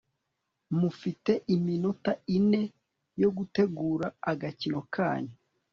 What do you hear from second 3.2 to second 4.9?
gutegura agakino